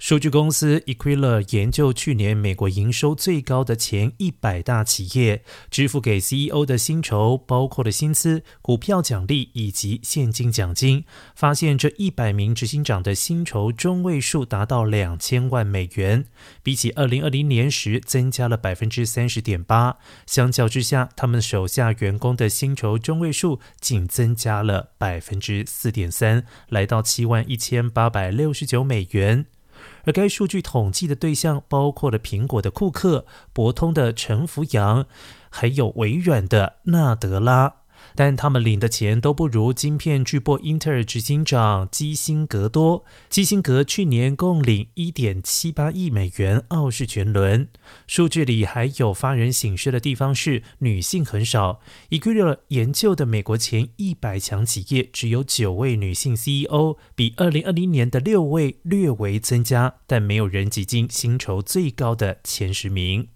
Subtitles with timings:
[0.00, 11.04] 数据公司 Equilar 研究去年美国营收最高的前一百大企业支付给 CEO 的薪酬，包括了薪资、股票奖励以及现金奖金，
[11.36, 16.24] 发现这一百名执行长的薪酬中位数达到两千万美元，
[16.62, 19.98] 比起二零二零年时增加了百分之三十点八。
[20.24, 29.44] 相较之下，他们手下员工的薪酬中位数仅增加了百分之四点三，来到七万一千八百六十九美元。
[30.04, 35.06] 而该数据统计的对象包括了苹果的库克、博通的陈福阳，
[35.50, 37.79] 还有微软的纳德拉。
[38.14, 43.04] 但他们领的钱都不如晶片巨擘英特尔执行长基辛格多。
[43.28, 47.68] 基辛格去年共领一点七八亿美元傲视全轮。
[48.06, 51.80] 数据里还有发人省视的地方是女性很少。
[52.10, 63.28] e q u i 研究的美国前一百强企业只有九位女性 CEO，比二零二零年的六位略微增加，但没有人挤进薪酬最高的前十名。